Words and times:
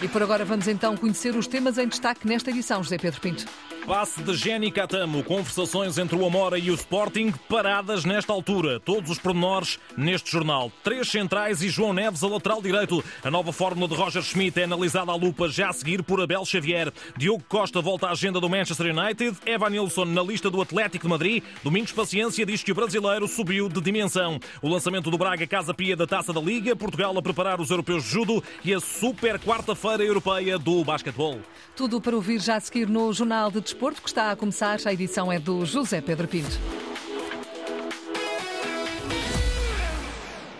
E 0.00 0.06
por 0.06 0.22
agora 0.22 0.44
vamos 0.44 0.68
então 0.68 0.96
conhecer 0.96 1.34
os 1.34 1.46
temas 1.46 1.76
em 1.76 1.88
destaque 1.88 2.26
nesta 2.26 2.50
edição, 2.50 2.82
José 2.82 2.98
Pedro 2.98 3.20
Pinto. 3.20 3.44
Passe 3.88 4.22
de 4.22 4.36
Jenny 4.36 4.70
Catamo, 4.70 5.24
conversações 5.24 5.96
entre 5.96 6.14
o 6.14 6.26
Amora 6.26 6.58
e 6.58 6.70
o 6.70 6.74
Sporting, 6.74 7.32
paradas 7.48 8.04
nesta 8.04 8.34
altura. 8.34 8.78
Todos 8.78 9.10
os 9.10 9.18
pormenores 9.18 9.78
neste 9.96 10.30
jornal. 10.30 10.70
Três 10.84 11.08
centrais 11.08 11.62
e 11.62 11.70
João 11.70 11.94
Neves 11.94 12.22
a 12.22 12.28
lateral 12.28 12.60
direito. 12.60 13.02
A 13.24 13.30
nova 13.30 13.50
fórmula 13.50 13.88
de 13.88 13.94
Roger 13.94 14.22
Schmidt 14.22 14.60
é 14.60 14.64
analisada 14.64 15.10
à 15.10 15.16
lupa 15.16 15.48
já 15.48 15.70
a 15.70 15.72
seguir 15.72 16.02
por 16.02 16.20
Abel 16.20 16.44
Xavier. 16.44 16.92
Diogo 17.16 17.42
Costa 17.48 17.80
volta 17.80 18.08
à 18.08 18.10
agenda 18.10 18.38
do 18.38 18.48
Manchester 18.50 18.94
United. 18.94 19.38
Evan 19.46 19.70
Nilsson 19.70 20.04
na 20.04 20.22
lista 20.22 20.50
do 20.50 20.60
Atlético 20.60 21.06
de 21.06 21.10
Madrid. 21.10 21.42
Domingos 21.64 21.90
Paciência 21.90 22.44
diz 22.44 22.62
que 22.62 22.72
o 22.72 22.74
brasileiro 22.74 23.26
subiu 23.26 23.70
de 23.70 23.80
dimensão. 23.80 24.38
O 24.60 24.68
lançamento 24.68 25.10
do 25.10 25.16
Braga 25.16 25.46
Casa 25.46 25.72
Pia 25.72 25.96
da 25.96 26.06
Taça 26.06 26.30
da 26.30 26.42
Liga. 26.42 26.76
Portugal 26.76 27.16
a 27.16 27.22
preparar 27.22 27.58
os 27.58 27.70
europeus 27.70 28.04
de 28.04 28.10
judo 28.10 28.44
e 28.62 28.74
a 28.74 28.80
super 28.80 29.38
quarta-feira 29.38 30.04
europeia 30.04 30.58
do 30.58 30.84
basquetebol. 30.84 31.40
Tudo 31.74 32.02
para 32.02 32.14
ouvir 32.14 32.38
já 32.38 32.56
a 32.56 32.60
seguir 32.60 32.86
no 32.86 33.10
Jornal 33.14 33.50
de 33.50 33.62
Desporto, 33.62 33.77
que 34.02 34.08
está 34.08 34.32
a 34.32 34.36
começar. 34.36 34.78
A 34.84 34.92
edição 34.92 35.30
é 35.32 35.38
do 35.38 35.64
José 35.64 36.00
Pedro 36.00 36.26
Pinto. 36.26 36.87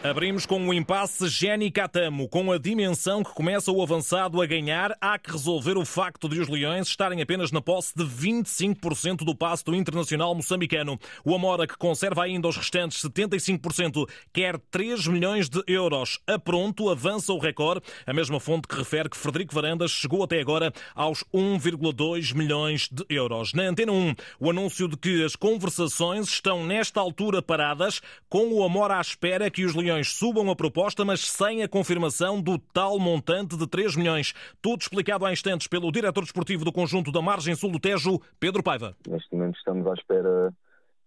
Abrimos 0.09 0.47
com 0.47 0.67
o 0.67 0.73
impasse 0.73 1.29
Jenny 1.29 1.71
Catamo. 1.71 2.31
Com 2.31 2.51
a 2.51 2.57
dimensão 2.57 3.23
que 3.23 3.35
começa 3.35 3.71
o 3.71 3.83
avançado 3.83 4.41
a 4.41 4.47
ganhar, 4.47 4.97
há 5.03 5.19
que 5.19 5.31
resolver 5.31 5.77
o 5.77 5.85
facto 5.85 6.31
de 6.31 6.41
os 6.41 6.49
Leões 6.49 6.89
estarem 6.89 7.21
apenas 7.21 7.53
na 7.53 7.61
posse 7.61 7.93
de 7.95 8.05
25% 8.05 9.19
do 9.19 9.37
passe 9.37 9.63
do 9.63 9.75
internacional 9.75 10.35
moçambicano. 10.35 10.99
O 11.23 11.35
Amora, 11.35 11.67
que 11.67 11.77
conserva 11.77 12.25
ainda 12.25 12.49
os 12.49 12.57
restantes 12.57 13.03
75%, 13.03 14.09
quer 14.33 14.59
3 14.71 15.09
milhões 15.09 15.47
de 15.47 15.63
euros. 15.67 16.19
A 16.27 16.39
pronto 16.39 16.89
avança 16.89 17.31
o 17.35 17.39
recorde. 17.39 17.83
A 18.07 18.15
mesma 18.15 18.41
fonte 18.41 18.67
que 18.67 18.77
refere 18.77 19.11
que 19.11 19.17
Frederico 19.17 19.55
Varandas 19.55 19.91
chegou 19.91 20.25
até 20.25 20.41
agora 20.41 20.73
aos 20.95 21.23
1,2 21.35 22.35
milhões 22.35 22.89
de 22.91 23.05
euros. 23.11 23.53
Na 23.53 23.65
Antena 23.65 23.93
1, 23.93 24.15
o 24.41 24.49
anúncio 24.49 24.89
de 24.89 24.97
que 24.97 25.23
as 25.23 25.37
conversações 25.37 26.29
estão 26.29 26.65
nesta 26.65 26.99
altura 26.99 27.43
paradas, 27.43 28.01
com 28.27 28.55
o 28.55 28.65
Amora 28.65 28.97
à 28.97 29.01
espera 29.03 29.51
que 29.51 29.67
os 29.67 29.75
Leões 29.75 29.98
milhões 29.99 30.13
subam 30.13 30.51
a 30.51 30.57
proposta, 30.57 31.05
mas 31.05 31.21
sem 31.21 31.63
a 31.63 31.69
confirmação 31.69 32.41
do 32.41 32.59
tal 32.59 32.99
montante 32.99 33.57
de 33.57 33.67
3 33.67 33.97
milhões. 33.97 34.33
Tudo 34.63 34.81
explicado 34.81 35.27
há 35.27 35.33
instantes 35.33 35.67
pelo 35.67 35.91
diretor 35.91 36.23
desportivo 36.23 36.65
do 36.65 36.73
conjunto 36.73 37.11
da 37.11 37.21
Margem 37.21 37.55
Sul 37.55 37.73
do 37.73 37.81
Tejo, 37.81 38.21
Pedro 38.39 38.63
Paiva. 38.63 38.95
Neste 39.07 39.35
momento 39.35 39.57
estamos 39.57 39.87
à 39.87 39.95
espera 39.95 40.53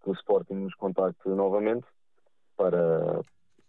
que 0.03 0.09
o 0.09 0.13
Sporting 0.13 0.55
nos 0.55 0.75
contacte 0.75 1.29
novamente 1.29 1.85
para, 2.57 3.21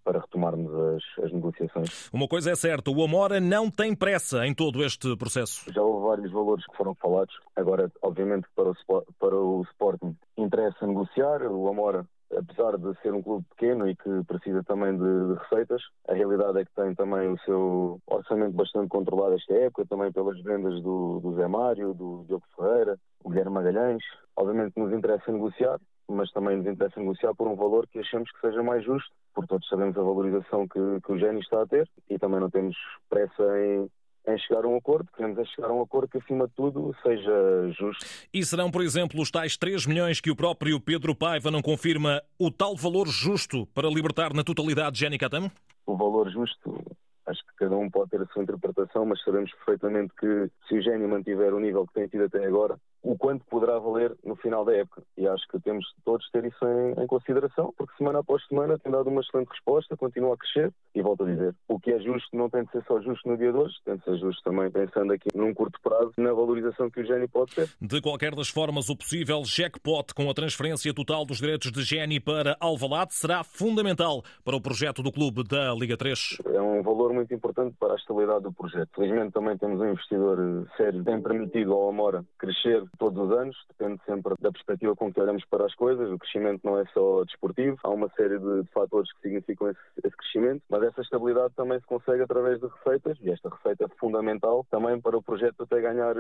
para 0.05 0.21
retomarmos 0.21 0.73
as, 0.75 1.25
as, 1.25 1.33
negociações. 1.33 2.11
Uma 2.13 2.27
coisa 2.27 2.51
é 2.51 2.57
certa, 2.57 2.91
o 2.91 3.05
Amora 3.05 3.39
não 3.39 3.71
tem 3.71 3.95
pressa 3.95 4.47
em 4.47 4.55
todo 4.55 4.83
este 4.83 5.17
processo. 5.17 5.73
Já 5.73 5.83
houve 5.83 6.07
vários 6.07 6.33
valores 6.33 6.65
que 6.67 6.77
foram 6.77 6.95
falados. 6.97 7.35
Agora, 7.55 7.91
obviamente, 8.03 8.47
para 8.57 8.71
o, 8.71 9.05
para 9.21 9.37
o 9.37 9.63
Sporting 9.71 10.17
interessa 10.37 10.87
negociar. 10.87 11.43
O 11.43 11.69
Amora 11.69 12.05
apesar 12.37 12.79
de 12.79 12.95
ser 13.01 13.13
um 13.13 13.23
clube 13.23 13.45
pequeno 13.51 13.89
e 13.89 13.97
que 13.97 14.25
precisa 14.27 14.63
também 14.65 14.97
de, 14.97 15.35
receitas, 15.35 15.83
a 16.09 16.15
realidade 16.15 16.59
é 16.59 16.65
que 16.65 16.75
tem 16.75 16.95
também 16.95 17.29
o 17.29 17.39
seu 17.41 18.01
orçamento 18.07 18.53
bastante 18.53 18.89
controlado 18.89 19.35
esta 19.35 19.55
época, 19.55 19.87
também 19.87 20.13
pelas 20.13 20.41
vendas 20.43 20.81
do, 20.83 21.21
do 21.21 21.35
Zé 21.35 21.47
Mário, 21.47 21.95
do 21.95 22.25
Diogo 22.27 22.45
Ferreira, 22.57 22.99
o 23.23 23.31
Guilherme 23.31 23.53
Magalhães. 23.53 24.03
Obviamente 24.37 24.79
nos 24.79 24.93
interessa 24.93 25.31
negociar, 25.31 25.79
mas 26.09 26.31
também 26.33 26.57
nos 26.57 26.67
interessa 26.67 27.01
negociar 27.01 27.35
por 27.35 27.49
um 27.49 27.57
valor 27.57 27.87
que 27.87 27.99
achamos 27.99 28.31
que 28.31 28.41
seja 28.41 28.63
mais 28.63 28.85
justo, 28.85 29.11
porque 29.35 29.49
todos 29.49 29.69
sabemos 29.69 29.97
a 29.97 30.03
valorização 30.03 30.67
que, 30.67 31.01
que 31.05 31.13
o 31.13 31.19
Gênio 31.19 31.41
está 31.41 31.63
a 31.63 31.67
ter 31.67 31.89
e 32.09 32.19
também 32.19 32.41
não 32.41 32.51
temos 32.51 32.77
pressa 33.09 33.43
em, 33.59 33.89
em 34.27 34.39
chegar 34.39 34.65
a 34.65 34.69
um 34.69 34.77
acordo, 34.77 35.09
queremos 35.17 35.39
é 35.39 35.45
chegar 35.45 35.69
a 35.69 35.73
um 35.73 35.83
acordo 35.83 36.09
que, 36.09 36.19
acima 36.19 36.47
de 36.47 36.55
tudo, 36.55 36.95
seja 37.03 37.73
justo. 37.73 38.05
E 38.33 38.45
serão, 38.45 38.71
por 38.71 38.83
exemplo, 38.83 39.21
os 39.21 39.31
tais 39.31 39.57
3 39.57 39.87
milhões 39.87 40.21
que 40.21 40.31
o 40.31 40.37
próprio 40.37 40.81
Pedro 40.81 41.15
Paiva 41.15 41.51
não 41.51 41.61
confirma 41.61 42.23
o 42.39 42.51
tal 42.51 42.77
valor 42.77 43.09
justo 43.09 43.67
para 43.75 43.89
libertar 43.89 44.33
na 44.33 44.45
totalidade 44.45 44.99
Jenny 44.99 45.19
Catamo? 45.19 45.51
O 45.87 45.97
valor 45.97 46.31
justo, 46.31 46.85
acho 47.27 47.41
que 47.41 47.55
cada 47.57 47.77
um 47.77 47.91
pode 47.91 48.11
ter 48.11 48.21
a 48.21 48.27
sua 48.27 48.43
interpretação, 48.43 49.05
mas 49.05 49.23
sabemos 49.23 49.53
perfeitamente 49.55 50.13
que 50.19 50.51
se 50.69 50.79
o 50.79 50.83
Gênio 50.83 51.09
mantiver 51.09 51.55
o 51.55 51.61
nível 51.61 51.87
que 51.87 51.95
tem 51.95 52.09
tido 52.09 52.25
até 52.25 52.45
agora, 52.45 52.79
o 53.03 53.17
quanto 53.19 53.45
poderá 53.47 53.79
valer 53.79 54.17
no 54.25 54.37
final 54.37 54.65
da 54.65 54.75
época. 54.75 55.03
E 55.17 55.27
acho 55.27 55.47
que 55.49 55.61
temos 55.61 55.85
todos 56.05 56.29
ter 56.31 56.45
isso 56.45 56.65
em, 56.65 57.03
em, 57.03 57.07
consideração, 57.07 57.75
porque 57.77 57.97
semana 57.97 58.21
após 58.21 58.47
semana 58.47 58.79
tem 58.79 58.93
dado 58.93 59.11
uma 59.11 59.21
excelente 59.21 59.49
resposta, 59.49 59.97
continua 59.97 60.35
a 60.35 60.37
crescer 60.37 60.73
e 60.95 61.03
volto 61.03 61.25
a 61.25 61.27
dizer, 61.27 61.55
o 61.69 61.81
que 61.81 61.91
é 61.93 61.99
justo 61.99 62.29
não 62.37 62.49
tem 62.49 62.65
de 62.65 62.71
ser 62.71 62.85
só 62.87 63.01
justo 63.01 63.29
no 63.29 63.37
dia 63.37 63.51
de 63.53 63.59
hoje, 63.59 63.75
tem 63.85 63.97
de 63.97 64.05
ser 64.05 64.17
justo 64.19 64.43
também 64.45 64.71
pensando 64.71 65.13
aqui 65.13 65.29
num 65.35 65.53
curto 65.53 65.81
prazo 65.83 66.13
na 66.17 66.33
valorização 66.33 66.91
que 66.91 67.01
o 67.01 67.05
Geni 67.05 67.27
pode 67.27 67.55
ter. 67.55 67.69
De 67.81 68.01
qualquer 68.01 68.35
das 68.35 68.49
formas, 68.49 68.89
o 68.89 68.97
possível 68.97 69.43
jackpot 69.45 70.15
com 70.15 70.31
a 70.31 70.35
transferência 70.35 70.95
total 70.95 71.25
dos 71.25 71.39
direitos 71.39 71.73
de 71.73 71.83
Geni 71.83 72.21
para 72.21 72.57
Alvalade 72.61 73.15
será 73.15 73.43
fundamental 73.43 74.23
para 74.45 74.57
o 74.57 74.61
projeto 74.61 75.03
do 75.03 75.11
clube 75.11 75.43
da 75.43 75.75
Liga 75.75 75.97
3. 75.97 76.39
É 76.47 76.61
um 76.61 76.83
valor 76.83 77.12
muito 77.13 77.33
importante 77.35 77.77
para 77.79 77.93
a 77.93 77.97
estabilidade 77.97 78.43
do 78.43 78.53
projeto. 78.53 78.91
Felizmente 78.95 79.33
também 79.33 79.57
temos 79.57 79.81
um 79.81 79.91
investidor 79.91 80.69
sério 80.77 81.01
que 81.01 81.11
tem 81.11 81.23
permitido 81.23 81.73
ao 81.73 81.89
Amora 81.89 82.25
crescer 82.39 82.85
todos 82.99 83.23
os 83.23 83.37
anos, 83.37 83.57
depende 83.69 84.01
sempre 84.05 84.35
da 84.41 84.53
perspectiva 84.53 84.97
com 84.97 85.13
que 85.13 85.21
olhamos 85.21 85.45
para 85.47 85.67
as 85.67 85.75
coisas. 85.75 86.11
O 86.11 86.19
crescimento 86.19 86.61
não 86.65 86.79
é 86.79 86.85
só 86.93 87.25
desportivo, 87.25 87.79
há 87.83 87.91
uma 87.91 88.09
série 88.17 88.39
de, 88.39 88.63
de 88.63 88.69
fatores 88.73 89.13
que 89.15 89.21
significam 89.21 89.71
esse, 89.71 89.81
esse, 90.05 90.17
crescimento, 90.17 90.63
mas 90.69 90.83
essa 90.83 91.01
estabilidade 91.01 91.55
também 91.55 91.79
se 91.81 91.87
consegue 91.87 92.23
através 92.23 92.61
de 92.61 92.67
receitas 92.67 93.19
e 93.21 93.31
esta 93.31 93.49
receita 93.49 93.85
é 93.85 93.89
fundamental 93.99 94.67
também 94.71 95.01
para 95.01 95.17
o 95.17 95.23
projeto 95.23 95.63
até 95.63 95.81
ganhar 95.81 96.15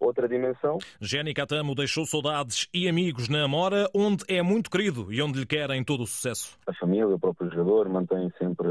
outra 0.00 0.26
dimensão. 0.28 0.78
Jenny 1.00 1.34
Catamo 1.34 1.74
deixou 1.74 2.06
saudades 2.06 2.66
e 2.72 2.88
amigos 2.88 3.28
na 3.28 3.44
Amora, 3.44 3.88
onde 3.94 4.24
é 4.28 4.42
muito 4.42 4.70
querido 4.70 5.12
e 5.12 5.20
onde 5.22 5.38
lhe 5.38 5.46
querem 5.46 5.84
todo 5.84 6.02
o 6.02 6.06
sucesso. 6.06 6.58
A 6.66 6.72
família, 6.72 7.06
o 7.06 7.20
próprio 7.20 7.50
jogador, 7.50 7.88
mantém 7.88 8.32
sempre 8.38 8.66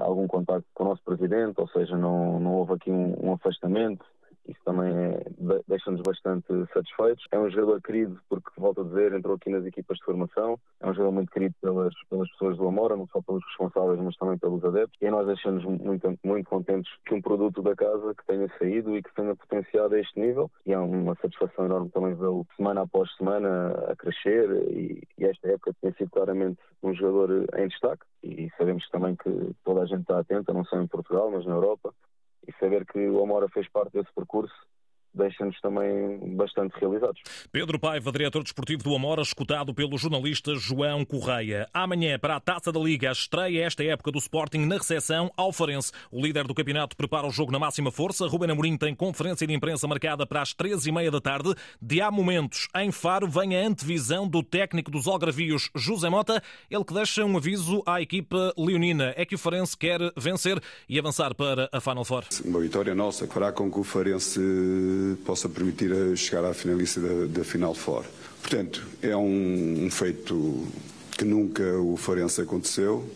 algum 0.00 0.26
contato 0.26 0.64
com 0.74 0.84
o 0.84 0.88
nosso 0.88 1.02
presidente, 1.02 1.60
ou 1.60 1.68
seja, 1.68 1.96
não, 1.96 2.38
não 2.38 2.54
houve 2.54 2.74
aqui 2.74 2.90
um, 2.90 3.28
um 3.28 3.32
afastamento 3.32 4.04
isso 4.48 4.60
também 4.64 4.92
é, 4.92 5.24
deixa-nos 5.68 6.00
bastante 6.02 6.46
satisfeitos. 6.72 7.24
É 7.30 7.38
um 7.38 7.50
jogador 7.50 7.80
querido, 7.80 8.18
porque, 8.28 8.50
volto 8.56 8.80
a 8.80 8.84
dizer, 8.84 9.12
entrou 9.12 9.36
aqui 9.36 9.50
nas 9.50 9.64
equipas 9.64 9.98
de 9.98 10.04
formação. 10.04 10.58
É 10.80 10.86
um 10.86 10.94
jogador 10.94 11.12
muito 11.12 11.30
querido 11.30 11.54
pelas, 11.60 11.94
pelas 12.10 12.30
pessoas 12.32 12.56
do 12.56 12.66
Amora, 12.66 12.96
não 12.96 13.06
só 13.08 13.20
pelos 13.22 13.44
responsáveis, 13.46 14.00
mas 14.00 14.16
também 14.16 14.38
pelos 14.38 14.64
adeptos. 14.64 14.98
E 15.00 15.10
nós 15.10 15.26
deixamos 15.26 15.64
muito, 15.64 16.18
muito 16.24 16.48
contentes 16.48 16.92
que 17.06 17.14
um 17.14 17.22
produto 17.22 17.62
da 17.62 17.74
casa 17.74 18.14
que 18.14 18.26
tenha 18.26 18.48
saído 18.58 18.96
e 18.96 19.02
que 19.02 19.14
tenha 19.14 19.34
potenciado 19.36 19.94
a 19.94 20.00
este 20.00 20.18
nível. 20.18 20.50
E 20.66 20.72
é 20.72 20.78
uma 20.78 21.14
satisfação 21.16 21.66
enorme 21.66 21.90
também 21.90 22.14
vê-lo 22.14 22.46
semana 22.56 22.82
após 22.82 23.14
semana 23.16 23.72
a 23.88 23.96
crescer. 23.96 24.50
E, 24.70 25.02
e 25.18 25.24
esta 25.24 25.48
época 25.48 25.74
tem 25.80 25.92
sido 25.92 26.10
claramente 26.10 26.58
um 26.82 26.92
jogador 26.94 27.46
em 27.56 27.68
destaque. 27.68 28.04
E 28.22 28.50
sabemos 28.56 28.88
também 28.90 29.16
que 29.16 29.30
toda 29.64 29.82
a 29.82 29.86
gente 29.86 30.02
está 30.02 30.18
atenta, 30.18 30.52
não 30.52 30.64
só 30.64 30.80
em 30.80 30.86
Portugal, 30.86 31.30
mas 31.30 31.46
na 31.46 31.54
Europa 31.54 31.92
saber 32.62 32.86
que 32.86 33.08
o 33.08 33.20
Amora 33.20 33.48
fez 33.48 33.68
parte 33.68 33.94
desse 33.94 34.12
percurso 34.14 34.54
deixa-nos 35.14 35.60
também 35.60 36.18
bastante 36.36 36.74
realizados. 36.80 37.20
Pedro 37.50 37.78
Paiva, 37.78 38.10
diretor 38.12 38.42
desportivo 38.42 38.82
do 38.82 38.94
Amora, 38.94 39.22
escutado 39.22 39.74
pelo 39.74 39.98
jornalista 39.98 40.54
João 40.54 41.04
Correia. 41.04 41.68
Amanhã, 41.72 42.18
para 42.18 42.36
a 42.36 42.40
Taça 42.40 42.72
da 42.72 42.80
Liga, 42.80 43.08
a 43.08 43.12
estreia 43.12 43.64
esta 43.64 43.84
época 43.84 44.10
do 44.10 44.18
Sporting 44.18 44.66
na 44.66 44.76
recepção 44.76 45.30
ao 45.36 45.52
Farense. 45.52 45.92
O 46.10 46.20
líder 46.20 46.46
do 46.46 46.54
campeonato 46.54 46.96
prepara 46.96 47.26
o 47.26 47.30
jogo 47.30 47.52
na 47.52 47.58
máxima 47.58 47.90
força. 47.90 48.26
Ruben 48.26 48.50
Amorim 48.50 48.76
tem 48.76 48.94
conferência 48.94 49.46
de 49.46 49.54
imprensa 49.54 49.86
marcada 49.86 50.26
para 50.26 50.42
as 50.42 50.52
três 50.52 50.86
e 50.86 50.92
meia 50.92 51.10
da 51.10 51.20
tarde. 51.20 51.54
De 51.80 52.00
há 52.00 52.10
momentos, 52.10 52.68
em 52.76 52.90
Faro, 52.90 53.28
vem 53.28 53.56
a 53.56 53.66
antevisão 53.66 54.28
do 54.28 54.42
técnico 54.42 54.90
dos 54.90 55.06
Algravios, 55.06 55.70
José 55.74 56.08
Mota, 56.08 56.42
ele 56.70 56.84
que 56.84 56.94
deixa 56.94 57.24
um 57.24 57.36
aviso 57.36 57.82
à 57.86 58.00
equipa 58.00 58.52
leonina. 58.56 59.12
É 59.16 59.24
que 59.24 59.34
o 59.34 59.38
Farense 59.38 59.76
quer 59.76 60.00
vencer 60.16 60.60
e 60.88 60.98
avançar 60.98 61.34
para 61.34 61.68
a 61.72 61.80
Final 61.80 62.04
Four. 62.04 62.24
Uma 62.44 62.60
vitória 62.60 62.94
nossa 62.94 63.26
fará 63.26 63.52
com 63.52 63.70
que 63.70 63.78
o 63.78 63.84
Farense 63.84 64.40
possa 65.24 65.48
permitir 65.48 65.90
chegar 66.16 66.44
à 66.44 66.54
finalista 66.54 67.00
da, 67.00 67.26
da 67.26 67.44
final 67.44 67.74
fora. 67.74 68.06
Portanto, 68.40 68.84
é 69.00 69.16
um, 69.16 69.84
um 69.86 69.90
feito 69.90 70.66
que 71.16 71.24
nunca 71.24 71.62
o 71.78 71.96
Farense 71.96 72.40
aconteceu, 72.40 73.08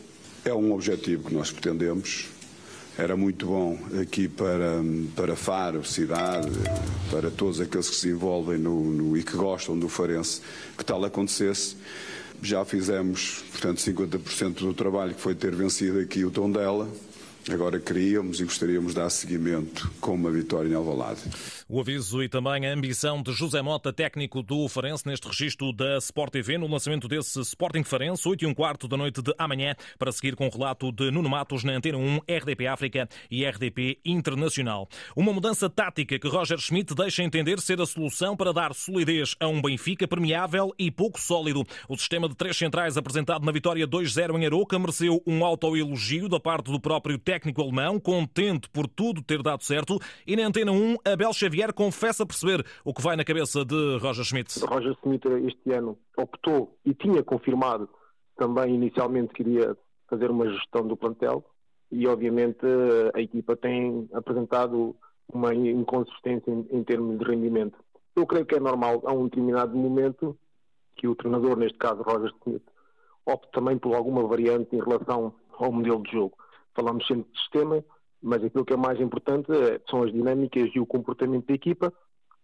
é 0.45 0.55
um 0.55 0.73
objetivo 0.73 1.25
que 1.25 1.35
nós 1.35 1.51
pretendemos. 1.51 2.27
Era 2.97 3.17
muito 3.17 3.47
bom 3.47 3.79
aqui 4.01 4.27
para, 4.27 4.83
para 5.15 5.37
Faro, 5.37 5.85
cidade, 5.85 6.51
para 7.11 7.31
todos 7.31 7.61
aqueles 7.61 7.91
que 7.91 7.97
se 7.97 8.09
envolvem 8.09 8.57
no, 8.57 8.85
no, 8.85 9.17
e 9.17 9.23
que 9.23 9.37
gostam 9.37 9.79
do 9.79 9.89
Farense, 9.89 10.41
que 10.79 10.85
tal 10.85 11.05
acontecesse. 11.05 11.77
Já 12.41 12.65
fizemos, 12.65 13.45
portanto, 13.51 13.79
50% 13.79 14.55
do 14.61 14.73
trabalho 14.73 15.15
que 15.15 15.21
foi 15.21 15.35
ter 15.35 15.55
vencido 15.55 15.99
aqui 15.99 16.25
o 16.25 16.31
tom 16.31 16.51
dela 16.51 16.89
Agora 17.49 17.79
queríamos 17.79 18.41
e 18.41 18.45
gostaríamos 18.45 18.93
de 18.93 19.01
dar 19.01 19.09
seguimento 19.09 19.89
com 20.01 20.15
uma 20.15 20.33
vitória 20.33 20.69
em 20.69 20.75
Alvalade. 20.75 21.21
O 21.69 21.81
aviso 21.81 22.21
e 22.21 22.29
também 22.29 22.67
a 22.67 22.73
ambição 22.73 23.23
de 23.23 23.33
José 23.33 23.63
Mota, 23.63 23.93
técnico 23.93 24.43
do 24.43 24.69
Farense, 24.69 25.07
neste 25.07 25.29
registro 25.29 25.73
da 25.73 25.97
Sport 25.99 26.33
TV, 26.33 26.59
no 26.59 26.67
lançamento 26.67 27.07
desse 27.07 27.41
Sporting 27.41 27.85
Farense, 27.85 28.29
8 28.29 28.43
e 28.43 28.47
um 28.49 28.55
quarto 28.55 28.89
da 28.89 28.97
noite 28.97 29.23
de 29.23 29.33
amanhã, 29.39 29.77
para 29.97 30.11
seguir 30.11 30.35
com 30.35 30.49
o 30.49 30.51
relato 30.51 30.91
de 30.91 31.09
Nuno 31.13 31.29
Matos 31.29 31.63
na 31.63 31.75
Antena 31.75 31.99
1, 31.99 32.17
RDP 32.29 32.67
África 32.67 33.09
e 33.31 33.45
RDP 33.45 34.01
Internacional. 34.05 34.89
Uma 35.15 35.33
mudança 35.33 35.71
tática 35.71 36.19
que 36.19 36.29
Roger 36.29 36.59
Schmidt 36.59 36.97
deixa 36.97 37.23
entender 37.23 37.61
ser 37.61 37.81
a 37.81 37.87
solução 37.87 38.37
para 38.37 38.53
dar 38.53 38.75
solidez 38.75 39.37
a 39.39 39.47
um 39.47 39.63
Benfica 39.63 40.09
permeável 40.09 40.75
e 40.77 40.91
pouco 40.91 41.21
sólido. 41.21 41.65
O 41.89 41.97
sistema 41.97 42.29
de 42.29 42.35
três 42.35 42.57
centrais 42.57 42.97
apresentado 42.97 43.47
na 43.47 43.53
vitória 43.53 43.87
2-0 43.87 44.37
em 44.37 44.47
Aroca 44.47 44.79
mereceu 44.81 45.23
um 45.25 45.45
autoelogio 45.45 46.29
da 46.29 46.41
parte 46.41 46.73
do 46.73 46.81
próprio 46.81 47.17
técnico 47.17 47.36
técnico 47.37 47.61
alemão, 47.61 48.01
contente 48.01 48.69
por 48.71 48.87
tudo 48.89 49.23
ter 49.23 49.43
dado 49.43 49.63
certo, 49.63 49.99
e 50.27 50.35
na 50.35 50.47
Antena 50.47 50.73
1, 50.73 50.97
Abel 51.05 51.33
Xavier 51.35 51.73
confessa 51.73 52.25
perceber 52.25 52.65
o 52.83 52.95
que 52.95 53.03
vai 53.03 53.15
na 53.15 53.25
cabeça 53.25 53.63
de 53.63 53.99
Roger 53.99 54.25
Schmidt. 54.25 54.59
Roger 54.65 54.97
Schmidt 55.03 55.29
este 55.47 55.73
ano 55.73 55.99
optou 56.17 56.75
e 56.85 56.95
tinha 56.95 57.23
confirmado 57.23 57.89
também 58.37 58.75
inicialmente 58.75 59.35
que 59.35 59.43
iria 59.43 59.77
fazer 60.09 60.31
uma 60.31 60.49
gestão 60.51 60.87
do 60.87 60.97
plantel 60.97 61.45
e 61.93 62.07
obviamente 62.07 62.65
a 63.15 63.21
equipa 63.21 63.55
tem 63.55 64.09
apresentado 64.15 64.97
uma 65.29 65.55
inconsistência 65.55 66.51
em, 66.51 66.67
em 66.71 66.85
termos 66.85 67.19
de 67.19 67.25
rendimento. 67.25 67.79
Eu 68.15 68.27
creio 68.27 68.47
que 68.47 68.55
é 68.55 68.61
normal 68.61 69.03
a 69.05 69.13
um 69.13 69.25
determinado 69.25 69.77
momento 69.77 70.39
que 70.97 71.07
o 71.07 71.15
treinador, 71.15 71.59
neste 71.59 71.77
caso 71.77 72.03
Roger 72.03 72.33
Schmidt, 72.43 72.65
opte 73.27 73.51
também 73.53 73.77
por 73.77 73.95
alguma 73.95 74.27
variante 74.27 74.75
em 74.75 74.81
relação 74.81 75.35
ao 75.59 75.71
modelo 75.71 76.03
de 76.03 76.13
jogo 76.13 76.46
falamos 76.77 77.07
sempre 77.07 77.33
de 77.33 77.39
sistema, 77.41 77.85
mas 78.23 78.45
aquilo 78.45 78.65
que 78.65 78.75
é 78.75 78.77
mais 78.77 79.01
importante 79.01 79.51
é, 79.51 79.81
são 79.91 80.03
as 80.03 80.13
dinâmicas 80.13 80.71
e 80.75 80.79
o 80.79 80.87
comportamento 80.87 81.47
da 81.47 81.55
equipa, 81.55 81.93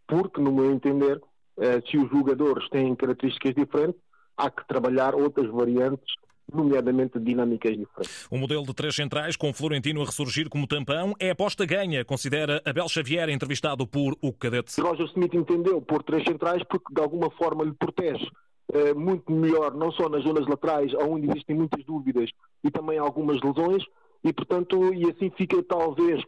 porque, 0.06 0.40
no 0.40 0.52
meu 0.52 0.72
entender, 0.72 1.20
eh, 1.58 1.80
se 1.88 1.96
os 1.96 2.10
jogadores 2.10 2.68
têm 2.70 2.94
características 2.94 3.54
diferentes, 3.54 4.00
há 4.36 4.50
que 4.50 4.66
trabalhar 4.66 5.14
outras 5.14 5.50
variantes 5.50 6.14
nomeadamente 6.52 7.18
dinâmicas 7.18 7.76
diferentes. 7.76 8.26
O 8.30 8.36
modelo 8.36 8.64
de 8.64 8.74
três 8.74 8.94
centrais, 8.94 9.36
com 9.36 9.52
Florentino 9.52 10.02
a 10.02 10.04
ressurgir 10.04 10.48
como 10.48 10.66
tampão, 10.66 11.14
é 11.18 11.30
aposta 11.30 11.64
ganha, 11.64 12.04
considera 12.04 12.60
Abel 12.64 12.88
Xavier, 12.88 13.28
entrevistado 13.28 13.86
por 13.86 14.16
o 14.20 14.32
Cadete. 14.32 14.80
Roger 14.80 15.06
Smith 15.06 15.34
entendeu 15.34 15.80
por 15.80 16.02
três 16.02 16.24
centrais 16.24 16.62
porque 16.64 16.92
de 16.92 17.00
alguma 17.00 17.30
forma 17.30 17.64
lhe 17.64 17.72
protege 17.72 18.28
eh, 18.72 18.94
muito 18.94 19.30
melhor, 19.32 19.74
não 19.74 19.90
só 19.92 20.08
nas 20.08 20.22
zonas 20.24 20.46
laterais, 20.46 20.92
onde 20.94 21.30
existem 21.30 21.56
muitas 21.56 21.84
dúvidas 21.84 22.30
e 22.64 22.70
também 22.70 22.98
algumas 22.98 23.40
lesões, 23.40 23.84
e, 24.24 24.32
portanto, 24.32 24.92
e 24.94 25.10
assim 25.10 25.30
fica 25.30 25.62
talvez 25.62 26.22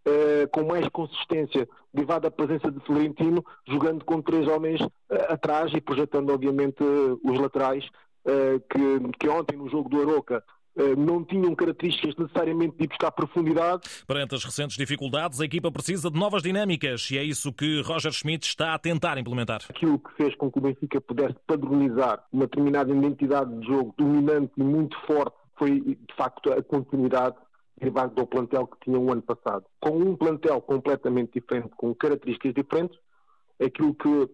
Uh, 0.00 0.48
com 0.50 0.64
mais 0.64 0.88
consistência, 0.88 1.68
derivada 1.92 2.28
a 2.28 2.30
presença 2.30 2.72
de 2.72 2.80
Florentino, 2.86 3.44
jogando 3.68 4.02
com 4.02 4.22
três 4.22 4.48
homens 4.48 4.80
uh, 4.80 4.88
atrás 5.28 5.70
e 5.74 5.80
projetando, 5.80 6.32
obviamente, 6.32 6.82
uh, 6.82 7.20
os 7.22 7.38
laterais, 7.38 7.86
que, 8.70 9.18
que, 9.18 9.28
ontem 9.28 9.56
no 9.56 9.68
jogo 9.68 9.88
do 9.90 10.00
Aroca 10.00 10.42
não 10.96 11.24
tinham 11.24 11.54
características 11.54 12.14
necessariamente 12.16 12.76
de 12.78 12.86
buscar 12.86 13.10
profundidade. 13.10 13.82
Perante 14.06 14.34
as 14.34 14.44
recentes 14.44 14.76
dificuldades, 14.76 15.40
a 15.40 15.44
equipa 15.46 15.72
precisa 15.72 16.10
de 16.10 16.18
novas 16.18 16.42
dinâmicas 16.42 17.10
e 17.10 17.16
é 17.16 17.24
isso 17.24 17.50
que 17.50 17.80
Roger 17.80 18.12
Schmidt 18.12 18.46
está 18.46 18.74
a 18.74 18.78
tentar 18.78 19.16
implementar. 19.16 19.62
Aquilo 19.70 19.98
que 19.98 20.12
fez 20.16 20.34
com 20.36 20.50
que 20.50 20.58
o 20.58 20.60
Benfica 20.62 21.00
pudesse 21.00 21.36
padronizar 21.46 22.22
uma 22.30 22.44
determinada 22.44 22.94
identidade 22.94 23.58
de 23.58 23.66
jogo 23.66 23.94
dominante 23.96 24.52
e 24.58 24.62
muito 24.62 24.98
forte 25.06 25.39
foi, 25.60 25.80
de 25.80 26.14
facto, 26.16 26.50
a 26.50 26.62
continuidade 26.62 27.36
derivado 27.78 28.14
do 28.14 28.26
plantel 28.26 28.66
que 28.66 28.78
tinha 28.80 28.98
o 28.98 29.12
ano 29.12 29.22
passado. 29.22 29.64
Com 29.78 29.90
um 29.90 30.16
plantel 30.16 30.60
completamente 30.62 31.38
diferente, 31.38 31.70
com 31.76 31.94
características 31.94 32.54
diferentes, 32.54 32.98
aquilo 33.62 33.94
que 33.94 34.30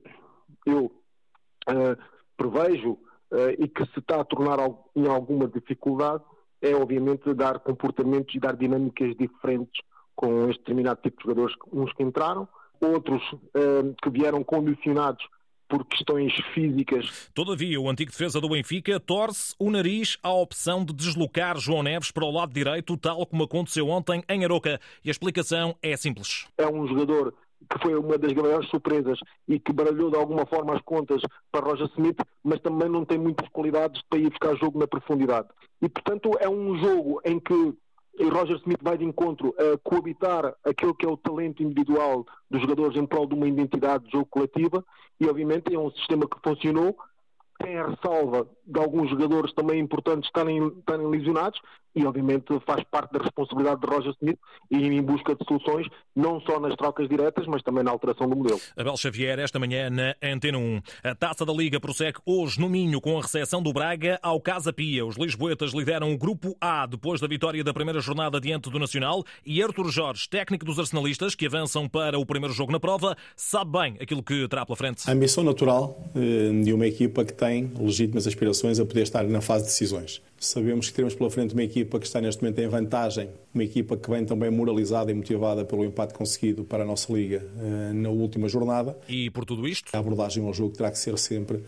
eu 0.67 0.85
uh, 0.87 1.97
prevejo 2.37 2.93
uh, 2.93 3.51
e 3.59 3.69
que 3.69 3.85
se 3.87 3.99
está 3.99 4.21
a 4.21 4.25
tornar 4.25 4.59
em 4.95 5.07
alguma 5.09 5.49
dificuldade 5.49 6.23
é, 6.63 6.75
obviamente, 6.75 7.33
dar 7.35 7.61
comportamentos 7.61 8.35
e 8.35 8.41
dar 8.41 8.57
dinâmicas 8.57 9.15
diferentes 9.17 9.83
com 10.15 10.49
este 10.49 10.61
determinado 10.61 11.01
tipo 11.03 11.19
de 11.19 11.25
jogadores, 11.25 11.55
uns 11.73 11.93
que 11.93 12.03
entraram, 12.03 12.49
outros 12.81 13.23
uh, 13.33 13.95
que 14.03 14.11
vieram 14.11 14.43
condicionados 14.43 15.23
por 15.69 15.85
questões 15.85 16.33
físicas. 16.55 17.31
Todavia, 17.35 17.81
o 17.81 17.89
antigo 17.89 18.11
defesa 18.11 18.41
do 18.41 18.49
Benfica 18.49 18.99
torce 19.01 19.55
o 19.59 19.71
nariz 19.71 20.19
à 20.23 20.33
opção 20.33 20.85
de 20.85 20.93
deslocar 20.93 21.59
João 21.59 21.83
Neves 21.83 22.11
para 22.11 22.25
o 22.25 22.31
lado 22.31 22.53
direito, 22.53 22.97
tal 22.97 23.27
como 23.27 23.45
aconteceu 23.45 23.89
ontem 23.89 24.23
em 24.29 24.45
Aroca. 24.45 24.81
E 25.05 25.09
a 25.09 25.13
explicação 25.13 25.77
é 25.83 25.97
simples. 25.97 26.47
É 26.59 26.67
um 26.67 26.87
jogador 26.87 27.35
que 27.69 27.79
foi 27.83 27.95
uma 27.97 28.17
das 28.17 28.33
maiores 28.33 28.69
surpresas 28.69 29.19
e 29.49 29.59
que 29.59 29.73
baralhou 29.73 30.11
de 30.11 30.17
alguma 30.17 30.47
forma 30.47 30.75
as 30.75 30.83
contas 30.83 31.21
para 31.51 31.65
Roger 31.65 31.89
Smith, 31.97 32.19
mas 32.43 32.61
também 32.61 32.89
não 32.89 33.05
tem 33.05 33.19
muitas 33.19 33.49
qualidades 33.49 34.01
para 34.09 34.19
ir 34.19 34.31
buscar 34.31 34.57
jogo 34.57 34.79
na 34.79 34.87
profundidade. 34.87 35.49
E, 35.83 35.89
portanto, 35.89 36.31
é 36.39 36.49
um 36.49 36.79
jogo 36.79 37.21
em 37.25 37.41
que 37.41 37.75
e 38.19 38.29
Roger 38.29 38.57
Smith 38.57 38.81
vai 38.83 38.97
de 38.97 39.05
encontro 39.05 39.55
a 39.59 39.79
coabitar 39.79 40.55
aquele 40.65 40.95
que 40.95 41.05
é 41.05 41.09
o 41.09 41.17
talento 41.17 41.63
individual 41.63 42.25
dos 42.51 42.61
jogadores 42.61 42.97
em 42.97 43.07
prol 43.07 43.27
de 43.27 43.35
uma 43.35 43.49
identidade 43.49 44.05
de 44.05 44.13
jogo 44.13 44.27
coletiva 44.27 44.85
e 45.21 45.29
obviamente 45.29 45.75
é 45.75 45.79
um 45.79 45.91
sistema 45.91 46.27
que 46.27 46.41
funcionou 46.43 46.97
tem 47.59 47.77
a 47.77 47.89
ressalva 47.89 48.49
de 48.67 48.81
alguns 48.81 49.09
jogadores 49.11 49.53
também 49.55 49.81
importantes 49.81 50.27
estarem, 50.27 50.67
estarem 50.79 51.07
lesionados 51.07 51.61
e 51.95 52.05
obviamente 52.05 52.45
faz 52.67 52.85
parte 52.91 53.13
da 53.13 53.21
responsabilidade 53.21 53.81
de 53.81 53.87
Roger 53.87 54.13
Smith 54.21 54.39
e 54.71 54.77
em 54.77 55.03
busca 55.03 55.35
de 55.35 55.43
soluções, 55.47 55.87
não 56.15 56.41
só 56.43 56.61
nas 56.61 56.77
trocas 56.77 57.09
diretas, 57.09 57.47
mas 57.47 57.63
também 57.63 57.83
na 57.83 57.91
alteração 57.91 58.29
do 58.29 58.37
modelo. 58.37 58.61
Abel 58.77 58.97
Xavier, 58.99 59.39
esta 59.39 59.59
manhã 59.59 59.89
na 59.89 60.15
Antena 60.23 60.59
1. 60.59 60.83
A 61.03 61.15
Taça 61.15 61.47
da 61.47 61.55
Liga 61.55 61.81
prossegue 61.81 62.19
hoje 62.27 62.61
no 62.61 62.69
Minho 62.69 63.01
com 63.01 63.17
a 63.17 63.23
recepção 63.23 63.63
do 63.63 63.73
Braga 63.73 64.19
ao 64.23 64.39
Casa 64.39 64.75
Pia. 64.75 65.07
Os 65.07 65.17
lisboetas 65.17 65.73
lideram 65.73 66.13
o 66.13 66.19
Grupo 66.19 66.55
A 66.61 66.85
depois 66.85 67.19
da 67.19 67.27
vitória 67.27 67.65
da 67.65 67.73
primeira 67.73 68.01
jornada 68.01 68.39
diante 68.39 68.69
do 68.69 68.79
Nacional 68.79 69.25
e 69.45 69.63
Artur 69.63 69.89
Jorge, 69.89 70.29
técnico 70.29 70.67
dos 70.67 70.79
arsenalistas 70.79 71.35
que 71.35 71.47
avançam 71.47 71.89
para 71.89 72.19
o 72.19 72.27
primeiro 72.27 72.53
jogo 72.53 72.73
na 72.73 72.81
prova, 72.81 73.17
sabe 73.35 73.71
bem 73.73 73.97
aquilo 73.99 74.23
que 74.23 74.47
terá 74.49 74.67
pela 74.67 74.77
frente. 74.77 75.09
A 75.09 75.13
ambição 75.15 75.43
natural 75.43 75.99
eh, 76.15 76.63
de 76.63 76.75
uma 76.75 76.87
equipa 76.87 77.25
que 77.25 77.33
tem 77.33 77.73
legítimas 77.81 78.27
aspirações 78.27 78.56
a 78.65 78.85
poder 78.85 79.03
estar 79.03 79.25
na 79.25 79.41
fase 79.41 79.65
de 79.65 79.71
decisões. 79.71 80.23
Sabemos 80.39 80.89
que 80.89 80.95
temos 80.95 81.15
pela 81.15 81.31
frente 81.31 81.55
uma 81.55 81.63
equipa 81.63 81.99
que 81.99 82.07
está 82.07 82.21
neste 82.21 82.43
momento 82.43 82.59
em 82.59 82.69
vantagem, 82.69 83.31
uma 83.55 83.65
equipa 83.65 83.97
que 83.97 84.11
vem 84.11 84.25
também 84.25 84.51
moralizada 84.51 85.11
e 85.11 85.15
motivada 85.15 85.65
pelo 85.65 85.85
empate 85.85 86.15
conseguido 86.15 86.63
para 86.63 86.83
a 86.83 86.87
nossa 86.87 87.13
Liga 87.13 87.47
eh, 87.59 87.93
na 87.93 88.11
última 88.11 88.49
jornada. 88.49 88.97
E 89.09 89.31
por 89.31 89.45
tudo 89.45 89.67
isto? 89.67 89.95
A 89.95 89.99
abordagem 89.99 90.45
ao 90.45 90.53
jogo 90.53 90.77
terá 90.77 90.91
que 90.91 90.99
ser 90.99 91.19
sempre 91.19 91.63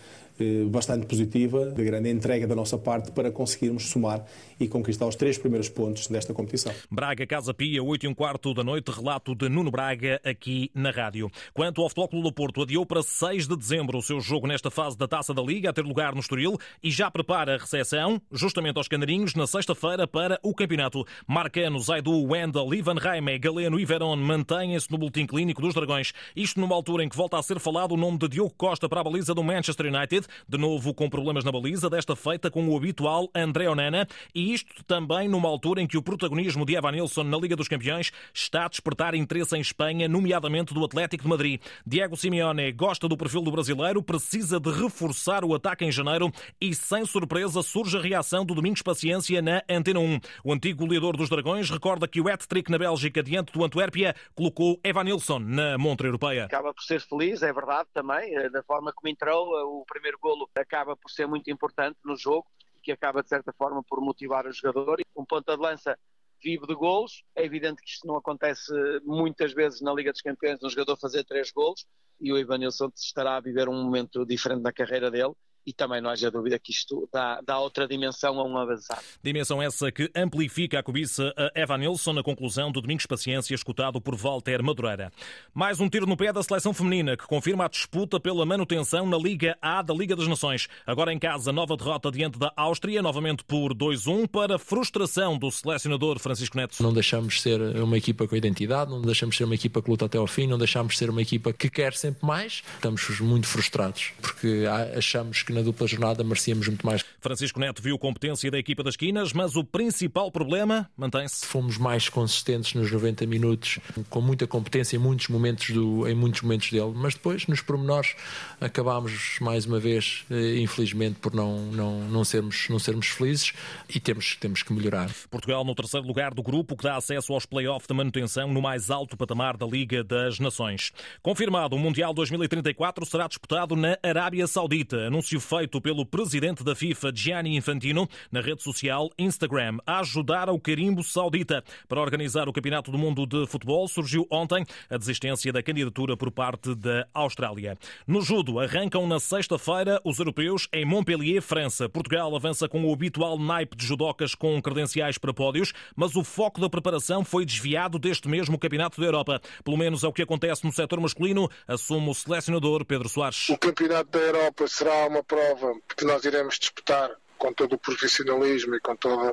bastante 0.71 1.07
positiva, 1.07 1.67
de 1.67 1.85
grande 1.85 2.11
entrega 2.11 2.47
da 2.47 2.55
nossa 2.55 2.79
parte 2.79 3.13
para 3.13 3.31
conseguirmos 3.31 3.89
somar 3.89 4.25
e 4.59 4.67
conquistar 4.69 5.07
os 5.07 5.17
três 5.17 5.39
primeiros 5.39 5.69
pontos 5.69 6.07
desta 6.07 6.35
competição. 6.35 6.73
Braga 6.91 7.27
Casa 7.27 7.55
Pia, 7.55 7.83
8 7.83 8.07
e 8.07 8.09
um 8.09 8.15
quarto 8.15 8.53
da 8.55 8.65
noite, 8.65 8.91
relato 8.91 9.35
de 9.35 9.49
Nuno 9.49 9.71
Braga 9.71 10.21
aqui 10.25 10.71
na 10.75 10.91
rádio. 10.91 11.31
Quanto 11.53 11.83
ao 11.83 11.89
Futebol 11.89 12.23
do 12.23 12.33
Porto, 12.33 12.63
adiou 12.63 12.85
para 12.85 13.03
6 13.03 13.47
de 13.47 13.57
dezembro 13.57 13.99
o 13.99 14.03
seu 14.03 14.21
jogo 14.21 14.47
nesta 14.47 14.71
fase 14.71 14.97
da 14.97 15.09
Taça 15.09 15.33
da 15.35 15.43
Liga, 15.43 15.71
a 15.71 15.73
ter 15.73 15.85
lugar 15.85 16.15
no 16.15 16.21
Estoril, 16.21 16.57
e 16.83 16.91
já 16.91 17.11
prepara 17.11 17.55
a 17.55 17.59
recepção, 17.59 18.21
justamente 18.31 18.77
aos 18.77 18.89
Canarinhos, 18.89 19.35
na 19.35 19.47
sexta-feira 19.47 20.07
para 20.07 20.39
o 20.43 20.55
campeonato. 20.55 21.05
Marcano, 21.27 21.79
Zaidu, 21.79 22.23
Wendel, 22.25 22.73
Ivan 22.75 22.95
Raime, 22.95 23.39
Galeno 23.39 23.79
e 23.79 23.85
Verón 23.85 24.17
mantêm-se 24.17 24.91
no 24.91 24.99
boletim 24.99 25.27
clínico 25.27 25.63
dos 25.63 25.75
Dragões. 25.75 26.13
Isto 26.35 26.61
numa 26.61 26.75
altura 26.75 27.05
em 27.05 27.09
que 27.09 27.17
volta 27.17 27.39
a 27.39 27.43
ser 27.43 27.59
falado 27.59 27.93
o 27.93 27.97
nome 27.97 28.19
de 28.19 28.29
Diogo 28.29 28.55
Costa 28.57 28.89
para 28.89 29.01
a 29.01 29.05
baliza 29.05 29.35
do 29.35 29.43
Manchester 29.43 29.93
United, 29.93 30.27
de 30.49 30.59
novo 30.59 30.95
com 30.95 31.09
problemas 31.09 31.45
na 31.45 31.53
baliza, 31.53 31.91
desta 31.91 32.15
feita 32.17 32.51
com 32.51 32.69
o 32.69 32.77
habitual 32.77 33.29
André 33.35 33.69
Onana, 33.69 34.07
e 34.35 34.53
isto 34.53 34.85
também 34.85 35.29
numa 35.29 35.49
altura 35.49 35.81
em 35.81 35.87
que 35.87 35.97
o 35.97 36.03
protagonismo 36.03 36.65
de 36.65 36.75
Evan 36.75 36.93
Nilsson 36.93 37.25
na 37.25 37.37
Liga 37.37 37.57
dos 37.57 37.69
Campeões 37.69 38.13
está 38.33 38.65
a 38.65 38.69
despertar 38.69 39.15
interesse 39.15 39.57
em 39.57 39.61
Espanha, 39.61 40.09
nomeadamente 40.09 40.75
do 40.75 40.85
Atlético 40.85 41.25
de 41.25 41.29
Madrid. 41.29 41.61
Diego 41.87 42.17
Simeone 42.17 42.73
gosta 42.73 43.09
do 43.09 43.17
perfil 43.17 43.43
do 43.43 43.51
brasileiro, 43.51 44.03
precisa 44.03 44.61
de 44.61 44.71
reforçar 44.71 45.45
o 45.45 45.55
ataque 45.55 45.85
em 45.85 45.93
janeiro 45.93 46.31
e, 46.61 46.75
sem 46.75 47.05
surpresa, 47.05 47.63
surge 47.63 47.97
a 47.97 48.01
reação 48.01 48.45
do 48.45 48.55
Domingos 48.55 48.83
Paciência 48.83 49.41
na 49.43 49.63
Antena 49.69 50.01
1. 50.01 50.21
O 50.45 50.53
antigo 50.53 50.85
goleador 50.85 51.17
dos 51.17 51.29
Dragões 51.29 51.71
recorda 51.71 52.09
que 52.09 52.21
o 52.21 52.29
hat-trick 52.29 52.71
na 52.71 52.79
Bélgica 52.79 53.23
diante 53.23 53.53
do 53.53 53.65
Antuérpia 53.65 54.15
colocou 54.35 54.81
Evan 54.83 55.05
Nilsson 55.05 55.39
na 55.39 55.79
montra 55.79 56.09
europeia. 56.09 56.45
Acaba 56.45 56.73
por 56.75 56.83
ser 56.83 57.01
feliz, 57.01 57.43
é 57.43 57.53
verdade 57.53 57.89
também, 57.93 58.35
eh, 58.37 58.51
da 58.51 58.63
forma 58.63 58.93
como 58.93 59.09
entrou, 59.09 59.59
eh, 59.59 59.63
o 59.63 59.85
primeiro 59.87 60.18
golo 60.21 60.49
acaba 60.55 60.97
por 60.97 61.11
ser 61.11 61.27
muito 61.27 61.51
importante 61.51 61.99
no 62.05 62.17
jogo 62.17 62.47
que 62.83 62.93
acaba 62.93 63.23
de 63.23 63.29
certa 63.29 63.53
forma 63.53 63.83
por 63.83 64.01
motivar 64.01 64.47
o 64.47 64.53
jogador. 64.53 65.01
Um 65.17 65.25
ponta 65.25 65.57
de 65.57 65.63
lança 65.63 65.99
vive 66.43 66.67
de 66.67 66.75
golos. 66.75 67.25
É 67.35 67.45
evidente 67.45 67.83
que 67.83 67.91
isto 67.91 68.07
não 68.07 68.17
acontece 68.17 68.73
muitas 69.05 69.53
vezes 69.53 69.81
na 69.81 69.93
Liga 69.93 70.13
dos 70.13 70.23
Campeões, 70.23 70.63
um 70.63 70.71
jogador 70.71 70.97
fazer 70.97 71.25
três 71.25 71.51
golos 71.51 71.87
e 72.21 72.33
o 72.33 72.39
Ivanilson 72.39 72.91
estará 72.95 73.37
a 73.37 73.41
viver 73.41 73.69
um 73.69 73.83
momento 73.83 74.25
diferente 74.25 74.63
na 74.63 74.73
carreira 74.73 75.11
dele 75.11 75.35
e 75.69 75.73
também 75.75 76.01
não 76.01 76.09
haja 76.09 76.31
dúvida 76.31 76.59
que 76.59 76.73
isto 76.73 77.07
dá, 77.13 77.43
dá 77.45 77.59
outra 77.59 77.87
dimensão 77.87 78.41
a 78.41 78.43
um 78.43 78.57
avançado. 78.57 79.03
Dimensão 79.23 79.61
essa 79.61 79.93
que 79.93 80.11
amplifica 80.17 80.79
a 80.79 80.83
cobiça 80.83 81.31
a 81.37 81.61
Evan 81.61 81.77
Nilsson 81.77 82.15
na 82.15 82.23
conclusão 82.23 82.73
do 82.73 82.81
Domingos 82.81 83.05
Paciência, 83.05 83.55
escutado 83.55 84.01
por 84.01 84.17
Walter 84.17 84.63
Madureira. 84.63 85.13
Mais 85.53 85.79
um 85.79 85.87
tiro 85.87 86.07
no 86.07 86.17
pé 86.17 86.33
da 86.33 86.43
seleção 86.43 86.73
feminina, 86.73 87.19
que 87.19 87.27
confirma 87.27 87.67
a 87.67 87.69
disputa 87.69 88.19
pela 88.19 88.47
manutenção 88.47 89.07
na 89.07 89.19
Liga 89.19 89.59
A 89.61 89.83
da 89.83 89.93
Liga 89.93 90.17
das 90.17 90.27
Nações. 90.27 90.69
Agora 90.87 91.13
em 91.13 91.19
casa, 91.19 91.53
nova 91.53 91.77
derrota 91.77 92.11
diante 92.11 92.39
da 92.39 92.51
Áustria, 92.57 93.03
novamente 93.03 93.45
por 93.45 93.75
2-1, 93.75 94.27
para 94.27 94.59
frustração 94.59 95.37
do 95.37 95.51
selecionador 95.51 96.19
Francisco 96.19 96.57
Neto. 96.57 96.83
Não 96.83 96.95
deixamos 96.95 97.43
ser 97.43 97.61
uma 97.77 97.99
equipa 97.99 98.27
com 98.27 98.35
identidade, 98.35 98.91
não 98.91 99.03
deixamos 99.03 99.37
ser 99.37 99.45
uma 99.45 99.55
equipa 99.55 99.83
que 99.83 99.91
luta 99.91 100.07
até 100.07 100.17
ao 100.17 100.27
fim, 100.27 100.47
não 100.47 100.57
deixamos 100.57 100.97
ser 100.97 101.11
uma 101.11 101.21
equipa 101.21 101.53
que 101.53 101.69
quer 101.69 101.93
sempre 101.93 102.25
mais. 102.25 102.63
Estamos 102.77 103.21
muito 103.21 103.47
frustrados, 103.47 104.13
porque 104.23 104.65
achamos 104.97 105.43
que 105.43 105.58
na 105.59 105.65
dupla 105.65 105.87
jornada 105.87 106.23
merecíamos 106.23 106.69
muito 106.69 106.87
mais. 106.87 107.05
Francisco 107.21 107.59
Neto 107.59 107.83
viu 107.83 107.99
competência 107.99 108.51
da 108.51 108.59
equipa 108.59 108.83
das 108.83 108.97
Quinas, 108.97 109.33
mas 109.33 109.57
o 109.57 109.65
principal 109.65 110.31
problema 110.31 110.89
mantém-se. 110.97 111.45
Fomos 111.45 111.77
mais 111.77 112.09
consistentes 112.09 112.75
nos 112.75 112.91
90 112.91 113.27
minutos, 113.27 113.79
com 114.09 114.21
muita 114.21 114.47
competência 114.47 114.97
em 114.97 114.99
muitos 114.99 115.29
momentos, 115.29 115.71
do, 115.71 116.07
em 116.09 116.15
muitos 116.15 116.43
momentos 116.43 116.71
dele, 116.71 116.93
mas 116.95 117.15
depois, 117.15 117.47
nos 117.47 117.61
pormenores, 117.61 118.15
acabámos 118.61 119.39
mais 119.41 119.67
uma 119.67 119.81
vez, 119.81 120.25
eh, 120.31 120.59
infelizmente, 120.59 121.19
por 121.21 121.35
não, 121.35 121.67
não, 121.73 122.01
não, 122.09 122.25
sermos, 122.25 122.69
não 122.69 122.79
sermos 122.79 123.09
felizes 123.09 123.53
e 123.89 123.99
temos, 123.99 124.37
temos 124.37 124.63
que 124.63 124.73
melhorar. 124.73 125.11
Portugal 125.31 125.65
no 125.65 125.75
terceiro 125.75 126.07
lugar 126.07 126.33
do 126.33 126.43
grupo, 126.43 126.77
que 126.77 126.85
dá 126.85 126.97
acesso 126.97 127.33
aos 127.33 127.45
play-offs 127.45 127.87
de 127.89 127.95
manutenção 127.95 128.53
no 128.53 128.63
mais 128.63 128.91
alto 128.91 129.17
patamar 129.17 129.57
da 129.57 129.67
Liga 129.67 130.05
das 130.05 130.39
Nações. 130.39 130.93
Confirmado, 131.23 131.75
o 131.75 131.79
Mundial 131.79 132.15
2034 132.15 133.05
será 133.07 133.27
disputado 133.27 133.75
na 133.75 133.99
Arábia 134.03 134.47
Saudita. 134.47 135.07
Anúncio 135.07 135.41
feito 135.49 135.81
pelo 135.81 136.05
presidente 136.05 136.63
da 136.63 136.75
FIFA, 136.75 137.11
Gianni 137.15 137.57
Infantino, 137.57 138.07
na 138.31 138.43
rede 138.43 138.63
social 138.63 139.09
Instagram, 139.19 139.79
a 139.87 140.01
ajudar 140.01 140.51
ao 140.51 140.61
carimbo 140.61 141.03
saudita. 141.03 141.65
Para 141.89 142.03
organizar 142.03 142.51
o 142.51 142.53
Campeonato 142.53 142.91
do 142.91 142.99
Mundo 142.99 143.27
de 143.27 143.47
Futebol, 143.47 143.89
surgiu 143.89 144.27
ontem 144.31 144.67
a 144.91 144.99
desistência 144.99 145.51
da 145.51 145.63
candidatura 145.63 146.19
por 146.19 146.31
parte 146.31 146.75
da 146.75 147.09
Austrália. 147.15 147.79
No 148.07 148.21
judo, 148.21 148.61
arrancam 148.61 149.07
na 149.07 149.19
sexta-feira 149.19 149.99
os 150.05 150.19
europeus 150.19 150.69
em 150.71 150.85
Montpellier, 150.85 151.41
França. 151.41 151.89
Portugal 151.89 152.37
avança 152.37 152.69
com 152.69 152.85
o 152.85 152.93
habitual 152.93 153.39
naipe 153.39 153.75
de 153.75 153.87
judocas 153.87 154.35
com 154.35 154.61
credenciais 154.61 155.17
para 155.17 155.33
pódios, 155.33 155.73
mas 155.97 156.15
o 156.15 156.23
foco 156.23 156.61
da 156.61 156.69
preparação 156.69 157.25
foi 157.25 157.47
desviado 157.47 157.99
deste 157.99 158.29
mesmo 158.29 158.59
Campeonato 158.59 159.01
da 159.01 159.07
Europa. 159.07 159.41
Pelo 159.65 159.79
menos 159.79 160.05
é 160.05 160.09
o 160.09 160.13
que 160.13 160.21
acontece 160.21 160.63
no 160.67 160.73
setor 160.73 161.01
masculino, 161.01 161.49
assume 161.67 162.11
o 162.11 162.15
selecionador 162.15 162.85
Pedro 162.85 163.09
Soares. 163.09 163.49
O 163.49 163.57
Campeonato 163.57 164.11
da 164.11 164.19
Europa 164.19 164.69
será 164.69 165.09
uma 165.09 165.23
prova 165.29 165.75
que 165.97 166.05
nós 166.05 166.25
iremos 166.25 166.59
disputar 166.59 167.11
com 167.37 167.53
todo 167.53 167.75
o 167.75 167.79
profissionalismo 167.79 168.75
e 168.75 168.81
com 168.81 168.97
toda 168.97 169.33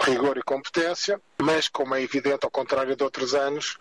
rigor 0.00 0.36
e 0.36 0.42
competência, 0.42 1.20
mas 1.42 1.68
como 1.68 1.94
é 1.94 2.02
evidente, 2.02 2.44
ao 2.44 2.50
contrário 2.50 2.96
de 2.96 3.02
outros 3.02 3.34
anos, 3.34 3.76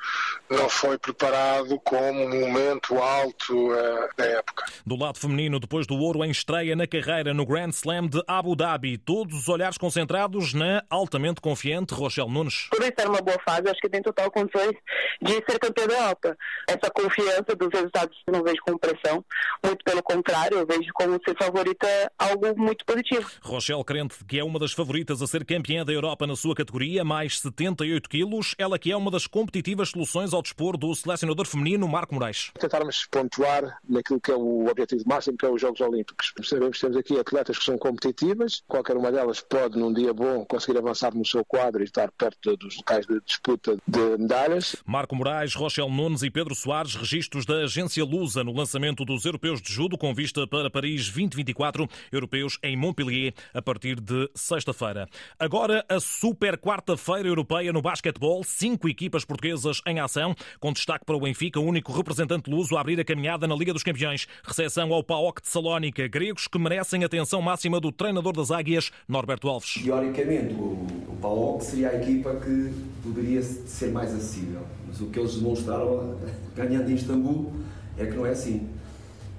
não 0.49 0.69
foi 0.69 0.97
preparado 0.97 1.79
como 1.79 2.25
um 2.25 2.39
momento 2.39 2.97
alto 2.97 3.71
uh, 3.71 4.09
da 4.17 4.25
época. 4.25 4.65
Do 4.85 4.95
lado 4.95 5.17
feminino, 5.17 5.59
depois 5.59 5.87
do 5.87 5.95
ouro 5.95 6.23
em 6.23 6.31
estreia 6.31 6.75
na 6.75 6.85
carreira 6.85 7.33
no 7.33 7.45
Grand 7.45 7.69
Slam 7.69 8.07
de 8.07 8.21
Abu 8.27 8.55
Dhabi, 8.55 8.97
todos 8.97 9.39
os 9.39 9.47
olhares 9.47 9.77
concentrados 9.77 10.53
na 10.53 10.83
altamente 10.89 11.41
confiante 11.41 11.93
Rochelle 11.93 12.29
Nunes. 12.29 12.67
Por 12.69 12.81
isso 12.81 12.93
era 12.97 13.09
uma 13.09 13.21
boa 13.21 13.39
fase, 13.47 13.69
acho 13.69 13.79
que 13.79 13.89
tem 13.89 14.01
total 14.01 14.29
condições 14.31 14.75
de 15.21 15.33
ser 15.33 15.59
campeã 15.59 15.87
da 15.87 15.93
Europa. 15.93 16.37
Essa 16.67 16.91
confiança 16.91 17.55
dos 17.55 17.69
resultados 17.71 18.17
não 18.27 18.43
vejo 18.43 18.61
como 18.65 18.77
pressão, 18.77 19.23
muito 19.63 19.83
pelo 19.83 20.03
contrário, 20.03 20.57
eu 20.57 20.67
vejo 20.67 20.89
como 20.93 21.19
ser 21.23 21.35
favorita 21.37 21.87
algo 22.17 22.57
muito 22.57 22.85
positivo. 22.85 23.29
Rochelle 23.41 23.83
crente 23.83 24.23
que 24.25 24.39
é 24.39 24.43
uma 24.43 24.59
das 24.59 24.73
favoritas 24.73 25.21
a 25.21 25.27
ser 25.27 25.45
campeã 25.45 25.85
da 25.85 25.93
Europa 25.93 26.09
Europa 26.19 26.25
na 26.25 26.35
sua 26.35 26.55
categoria, 26.55 27.03
mais 27.03 27.39
78 27.49 28.09
quilos. 28.09 28.55
Ela 28.57 28.79
que 28.79 28.91
é 28.91 28.97
uma 28.97 29.11
das 29.11 29.27
competitivas 29.27 29.89
soluções 29.89 30.33
ao 30.33 30.41
dispor 30.41 30.77
do 30.77 30.93
selecionador 30.95 31.45
feminino 31.45 31.87
Marco 31.87 32.13
Moraes. 32.13 32.51
Tentarmos 32.59 33.07
pontuar 33.09 33.79
naquilo 33.87 34.19
que 34.19 34.31
é 34.31 34.35
o 34.35 34.67
objetivo 34.67 35.03
máximo, 35.05 35.37
que 35.37 35.45
é 35.45 35.49
os 35.49 35.61
Jogos 35.61 35.81
Olímpicos. 35.81 36.33
Sabemos 36.43 36.77
que 36.77 36.81
temos 36.81 36.97
aqui 36.97 37.19
atletas 37.19 37.57
que 37.57 37.65
são 37.65 37.77
competitivas, 37.77 38.61
qualquer 38.67 38.97
uma 38.97 39.11
delas 39.11 39.41
pode, 39.41 39.77
num 39.77 39.93
dia 39.93 40.13
bom, 40.13 40.45
conseguir 40.45 40.77
avançar 40.77 41.13
no 41.13 41.25
seu 41.25 41.43
quadro 41.45 41.81
e 41.81 41.85
estar 41.85 42.11
perto 42.11 42.55
dos 42.57 42.77
locais 42.77 43.05
de 43.05 43.19
disputa 43.21 43.77
de 43.87 44.17
medalhas. 44.17 44.75
Marco 44.85 45.15
Moraes, 45.15 45.55
Rochelle 45.55 45.91
Nunes 45.91 46.23
e 46.23 46.29
Pedro 46.29 46.55
Soares, 46.55 46.95
registros 46.95 47.45
da 47.45 47.55
agência 47.63 48.03
Lusa 48.03 48.43
no 48.43 48.53
lançamento 48.53 49.05
dos 49.05 49.25
Europeus 49.25 49.61
de 49.61 49.71
Judo, 49.71 49.97
com 49.97 50.13
vista 50.13 50.47
para 50.47 50.69
Paris 50.69 51.09
2024, 51.09 51.87
europeus 52.11 52.57
em 52.63 52.75
Montpellier, 52.75 53.33
a 53.53 53.61
partir 53.61 53.99
de 53.99 54.29
sexta-feira. 54.35 55.07
Agora, 55.37 55.85
a 55.87 55.99
super 55.99 56.57
quarta-feira 56.57 57.27
europeia 57.39 57.71
no 57.71 57.81
basquetebol. 57.81 58.43
Cinco 58.43 58.89
equipas 58.89 59.23
portuguesas 59.23 59.81
em 59.85 59.99
ação, 59.99 60.35
com 60.59 60.73
destaque 60.73 61.05
para 61.05 61.15
o 61.15 61.21
Benfica, 61.21 61.59
o 61.59 61.63
único 61.63 61.93
representante 61.93 62.49
luso 62.49 62.75
a 62.75 62.81
abrir 62.81 62.99
a 62.99 63.05
caminhada 63.05 63.47
na 63.47 63.55
Liga 63.55 63.73
dos 63.73 63.83
Campeões. 63.83 64.27
Recepção 64.43 64.93
ao 64.93 65.03
PAOK 65.03 65.41
de 65.41 65.47
Salónica, 65.47 66.07
gregos 66.07 66.47
que 66.47 66.59
merecem 66.59 67.03
atenção 67.03 67.41
máxima 67.41 67.79
do 67.79 67.91
treinador 67.91 68.33
das 68.33 68.51
Águias, 68.51 68.91
Norberto 69.07 69.47
Alves. 69.47 69.81
Teoricamente, 69.81 70.53
o, 70.53 71.17
PAOK 71.21 71.63
seria 71.63 71.89
a 71.89 71.95
equipa 71.95 72.35
que 72.35 72.73
poderia 73.01 73.41
ser 73.41 73.91
mais 73.91 74.13
acessível, 74.13 74.61
mas 74.87 74.99
o 74.99 75.07
que 75.07 75.19
eles 75.19 75.35
demonstraram 75.35 76.17
ganhando 76.55 76.91
em 76.91 76.95
Istambul 76.95 77.53
é 77.97 78.05
que 78.05 78.15
não 78.15 78.25
é 78.25 78.31
assim. 78.31 78.67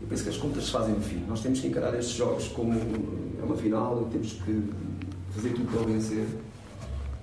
Eu 0.00 0.08
penso 0.08 0.22
que 0.22 0.30
as 0.30 0.36
contas 0.38 0.64
se 0.64 0.70
fazem 0.70 0.94
no 0.94 1.02
fim. 1.02 1.22
Nós 1.28 1.42
temos 1.42 1.60
que 1.60 1.66
encarar 1.66 1.94
estes 1.98 2.16
jogos 2.16 2.48
como 2.48 2.72
é 2.72 3.44
uma 3.44 3.56
final 3.56 4.08
temos 4.10 4.32
que 4.32 4.64
fazer 5.34 5.50
tudo 5.50 5.70
para 5.70 5.82
vencer 5.82 6.26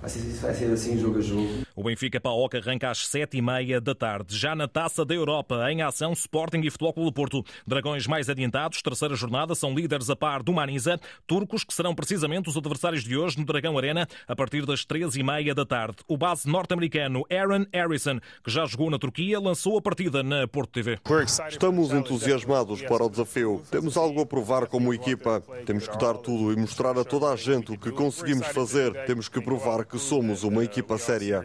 Vai 0.00 0.08
ser, 0.08 0.20
vai 0.40 0.54
ser 0.54 0.72
assim 0.72 0.96
jogo 0.96 1.18
a 1.18 1.20
jogo. 1.20 1.48
O 1.74 1.82
Benfica 1.82 2.20
Paok 2.20 2.56
arranca 2.56 2.90
às 2.90 3.06
sete 3.06 3.36
e 3.36 3.42
meia 3.42 3.80
da 3.80 3.94
tarde. 3.94 4.36
Já 4.36 4.54
na 4.54 4.68
Taça 4.68 5.04
da 5.04 5.14
Europa, 5.14 5.70
em 5.70 5.82
ação, 5.82 6.12
Sporting 6.12 6.60
e 6.60 6.70
Futebol 6.70 6.92
Clube 6.92 7.12
Porto. 7.12 7.44
Dragões 7.66 8.06
mais 8.06 8.28
adiantados, 8.28 8.80
terceira 8.80 9.16
jornada, 9.16 9.54
são 9.56 9.74
líderes 9.74 10.08
a 10.08 10.14
par 10.14 10.42
do 10.42 10.52
Maniza. 10.52 11.00
Turcos, 11.26 11.64
que 11.64 11.74
serão 11.74 11.94
precisamente 11.94 12.48
os 12.48 12.56
adversários 12.56 13.02
de 13.02 13.16
hoje 13.16 13.38
no 13.38 13.44
Dragão 13.44 13.76
Arena, 13.76 14.06
a 14.26 14.36
partir 14.36 14.64
das 14.64 14.84
treze 14.84 15.18
e 15.18 15.22
meia 15.22 15.54
da 15.54 15.66
tarde. 15.66 15.96
O 16.06 16.16
base 16.16 16.48
norte-americano 16.48 17.24
Aaron 17.30 17.66
Harrison, 17.72 18.20
que 18.44 18.50
já 18.50 18.64
jogou 18.66 18.90
na 18.90 18.98
Turquia, 18.98 19.40
lançou 19.40 19.76
a 19.78 19.82
partida 19.82 20.22
na 20.22 20.46
Porto 20.46 20.70
TV. 20.70 20.98
Estamos 21.48 21.92
entusiasmados 21.92 22.82
para 22.82 23.04
o 23.04 23.10
desafio. 23.10 23.62
Temos 23.70 23.96
algo 23.96 24.20
a 24.20 24.26
provar 24.26 24.66
como 24.68 24.94
equipa. 24.94 25.42
Temos 25.66 25.88
que 25.88 25.98
dar 25.98 26.14
tudo 26.14 26.52
e 26.52 26.56
mostrar 26.56 26.96
a 26.96 27.04
toda 27.04 27.30
a 27.32 27.36
gente 27.36 27.72
o 27.72 27.78
que 27.78 27.90
conseguimos 27.90 28.46
fazer. 28.48 28.92
Temos 29.04 29.28
que 29.28 29.40
provar 29.40 29.87
que 29.88 29.98
somos 29.98 30.44
uma 30.44 30.64
equipa 30.64 30.98
séria. 30.98 31.42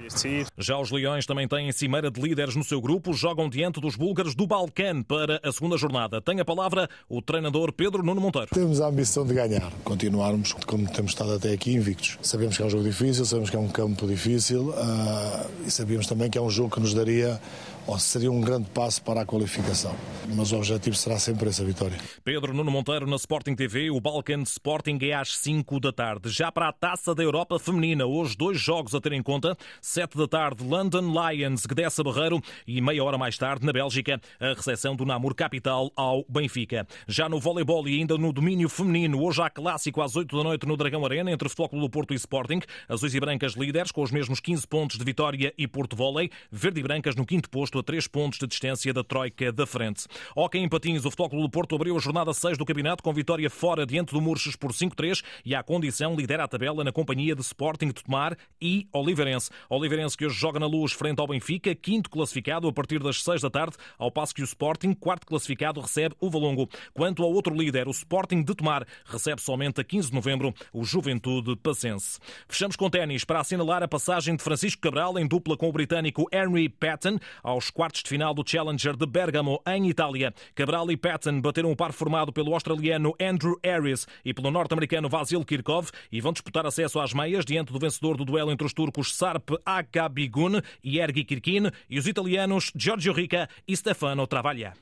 Já 0.57 0.77
os 0.77 0.91
Leões 0.91 1.25
também 1.25 1.47
têm 1.47 1.71
cimeira 1.71 2.11
de 2.11 2.21
líderes 2.21 2.55
no 2.55 2.63
seu 2.63 2.81
grupo, 2.81 3.13
jogam 3.13 3.49
diante 3.49 3.79
dos 3.79 3.95
búlgaros 3.95 4.35
do 4.35 4.45
Balcã 4.45 5.01
para 5.01 5.39
a 5.43 5.51
segunda 5.51 5.77
jornada. 5.77 6.21
Tem 6.21 6.39
a 6.39 6.45
palavra 6.45 6.89
o 7.07 7.21
treinador 7.21 7.71
Pedro 7.71 8.03
Nuno 8.03 8.19
Monteiro. 8.19 8.49
Temos 8.53 8.81
a 8.81 8.87
ambição 8.87 9.25
de 9.25 9.33
ganhar, 9.33 9.71
continuarmos 9.83 10.53
como 10.65 10.87
temos 10.91 11.11
estado 11.11 11.33
até 11.33 11.53
aqui 11.53 11.73
invictos. 11.73 12.17
Sabemos 12.21 12.57
que 12.57 12.63
é 12.63 12.65
um 12.65 12.69
jogo 12.69 12.83
difícil, 12.83 13.25
sabemos 13.25 13.49
que 13.49 13.55
é 13.55 13.59
um 13.59 13.69
campo 13.69 14.05
difícil 14.05 14.69
uh, 14.69 15.49
e 15.65 15.71
sabemos 15.71 16.07
também 16.07 16.29
que 16.29 16.37
é 16.37 16.41
um 16.41 16.49
jogo 16.49 16.69
que 16.69 16.79
nos 16.79 16.93
daria 16.93 17.39
ou 17.85 17.99
seria 17.99 18.31
um 18.31 18.41
grande 18.41 18.69
passo 18.69 19.01
para 19.01 19.21
a 19.21 19.25
qualificação. 19.25 19.95
Mas 20.35 20.51
o 20.51 20.57
objetivo 20.57 20.95
será 20.95 21.19
sempre 21.19 21.49
essa 21.49 21.63
vitória. 21.63 21.97
Pedro 22.23 22.53
Nuno 22.53 22.71
Monteiro 22.71 23.05
na 23.05 23.17
Sporting 23.17 23.55
TV, 23.55 23.91
o 23.91 23.99
Balkan 23.99 24.43
Sporting 24.43 24.97
é 25.01 25.13
às 25.13 25.37
5 25.37 25.79
da 25.79 25.91
tarde. 25.91 26.29
Já 26.29 26.51
para 26.51 26.69
a 26.69 26.73
Taça 26.73 27.13
da 27.13 27.21
Europa 27.21 27.59
Feminina, 27.59 28.05
hoje 28.05 28.37
dois 28.37 28.59
jogos 28.59 28.95
a 28.95 29.01
ter 29.01 29.11
em 29.11 29.21
conta. 29.21 29.57
7 29.81 30.17
da 30.17 30.27
tarde, 30.27 30.63
London 30.63 31.11
Lions, 31.11 31.65
Gdessa 31.65 32.03
Barreiro 32.03 32.41
e 32.65 32.79
meia 32.79 33.03
hora 33.03 33.17
mais 33.17 33.37
tarde, 33.37 33.65
na 33.65 33.73
Bélgica, 33.73 34.19
a 34.39 34.53
recepção 34.53 34.95
do 34.95 35.05
Namur 35.05 35.35
Capital 35.35 35.91
ao 35.95 36.25
Benfica. 36.29 36.87
Já 37.07 37.27
no 37.27 37.39
voleibol 37.39 37.87
e 37.87 37.99
ainda 37.99 38.17
no 38.17 38.31
domínio 38.31 38.69
feminino, 38.69 39.21
hoje 39.21 39.41
há 39.41 39.49
clássico 39.49 40.01
às 40.01 40.15
8 40.15 40.37
da 40.37 40.43
noite 40.43 40.65
no 40.65 40.77
Dragão 40.77 41.05
Arena 41.05 41.31
entre 41.31 41.49
Futebol 41.49 41.81
do 41.81 41.89
Porto 41.89 42.13
e 42.13 42.15
Sporting. 42.15 42.61
Azuis 42.87 43.13
e 43.13 43.19
brancas 43.19 43.53
líderes 43.53 43.91
com 43.91 44.01
os 44.01 44.11
mesmos 44.11 44.39
15 44.39 44.67
pontos 44.67 44.97
de 44.97 45.03
vitória 45.03 45.53
e 45.57 45.67
Porto 45.67 45.95
Volley. 45.95 46.31
Verde 46.51 46.79
e 46.79 46.83
brancas 46.83 47.15
no 47.15 47.25
quinto 47.25 47.49
posto 47.49 47.72
a 47.79 47.83
3 47.83 48.07
pontos 48.07 48.39
de 48.39 48.47
distância 48.47 48.93
da 48.93 49.03
Troika 49.03 49.51
da 49.51 49.65
frente. 49.65 50.05
Ok, 50.35 50.61
em 50.61 50.69
Patins, 50.69 51.05
o 51.05 51.11
Futebol 51.11 51.41
do 51.41 51.49
Porto 51.49 51.75
abriu 51.75 51.95
a 51.95 51.99
jornada 51.99 52.33
6 52.33 52.57
do 52.57 52.65
campeonato 52.65 53.03
com 53.03 53.13
vitória 53.13 53.49
fora 53.49 53.85
diante 53.85 54.13
do 54.13 54.21
Murches 54.21 54.55
por 54.55 54.71
5-3 54.71 55.23
e 55.45 55.55
à 55.55 55.63
condição 55.63 56.15
lidera 56.15 56.43
a 56.43 56.47
tabela 56.47 56.83
na 56.83 56.91
companhia 56.91 57.35
de 57.35 57.41
Sporting 57.41 57.87
de 57.87 58.03
Tomar 58.03 58.37
e 58.61 58.87
Oliveirense. 58.93 59.49
Oliveirense 59.69 60.17
que 60.17 60.25
hoje 60.25 60.37
joga 60.37 60.59
na 60.59 60.67
luz 60.67 60.91
frente 60.91 61.19
ao 61.19 61.27
Benfica, 61.27 61.73
quinto 61.75 62.09
classificado 62.09 62.67
a 62.67 62.73
partir 62.73 63.01
das 63.01 63.23
6 63.23 63.41
da 63.41 63.49
tarde, 63.49 63.75
ao 63.97 64.11
passo 64.11 64.33
que 64.33 64.41
o 64.41 64.45
Sporting, 64.45 64.93
quarto 64.93 65.25
classificado, 65.25 65.81
recebe 65.81 66.15
o 66.19 66.29
Valongo. 66.29 66.69
Quanto 66.93 67.23
ao 67.23 67.31
outro 67.31 67.55
líder, 67.55 67.87
o 67.87 67.91
Sporting 67.91 68.43
de 68.43 68.55
Tomar, 68.55 68.85
recebe 69.05 69.41
somente 69.41 69.81
a 69.81 69.83
15 69.83 70.09
de 70.09 70.15
novembro 70.15 70.53
o 70.71 70.83
Juventude 70.83 71.55
Pacense. 71.55 72.19
Fechamos 72.47 72.75
com 72.75 72.89
ténis 72.89 73.23
para 73.23 73.39
assinalar 73.39 73.83
a 73.83 73.87
passagem 73.87 74.35
de 74.35 74.43
Francisco 74.43 74.81
Cabral 74.81 75.17
em 75.17 75.27
dupla 75.27 75.57
com 75.57 75.69
o 75.69 75.71
britânico 75.71 76.27
Henry 76.31 76.69
Patton 76.69 77.17
aos 77.41 77.62
aos 77.63 77.69
quartos 77.69 78.03
de 78.03 78.09
final 78.09 78.33
do 78.33 78.43
Challenger 78.45 78.95
de 78.95 79.05
Bergamo, 79.05 79.61
em 79.65 79.89
Itália. 79.89 80.33
Cabral 80.53 80.91
e 80.91 80.97
Patton 80.97 81.39
bateram 81.39 81.71
o 81.71 81.75
par 81.75 81.93
formado 81.93 82.33
pelo 82.33 82.53
australiano 82.53 83.13
Andrew 83.21 83.57
Harris 83.63 84.05
e 84.25 84.33
pelo 84.33 84.51
norte-americano 84.51 85.07
Vasil 85.07 85.43
Kirkov 85.45 85.89
e 86.11 86.19
vão 86.19 86.33
disputar 86.33 86.65
acesso 86.65 86.99
às 86.99 87.13
meias 87.13 87.45
diante 87.45 87.71
do 87.71 87.79
vencedor 87.79 88.17
do 88.17 88.25
duelo 88.25 88.51
entre 88.51 88.67
os 88.67 88.73
turcos 88.73 89.15
Sarp 89.15 89.51
Akabigun 89.65 90.59
e 90.83 90.99
Ergi 90.99 91.23
Kirkin 91.23 91.69
e 91.89 91.97
os 91.97 92.07
italianos 92.07 92.71
Giorgio 92.75 93.13
Rica 93.13 93.47
e 93.67 93.75
Stefano 93.77 94.27
Travaglia. 94.27 94.73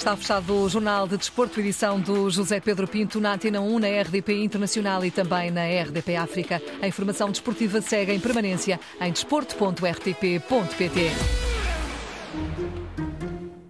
Está 0.00 0.16
fechado 0.16 0.54
o 0.54 0.66
Jornal 0.66 1.06
de 1.06 1.18
Desporto, 1.18 1.60
edição 1.60 2.00
do 2.00 2.30
José 2.30 2.58
Pedro 2.58 2.88
Pinto 2.88 3.20
na 3.20 3.34
Antena 3.34 3.60
1, 3.60 3.78
na 3.78 3.86
RDP 3.86 4.42
Internacional 4.42 5.04
e 5.04 5.10
também 5.10 5.50
na 5.50 5.66
RDP 5.66 6.16
África. 6.16 6.62
A 6.80 6.88
informação 6.88 7.30
desportiva 7.30 7.82
segue 7.82 8.10
em 8.10 8.18
permanência 8.18 8.80
em 8.98 9.12
desporto.rtp.pt. 9.12 11.49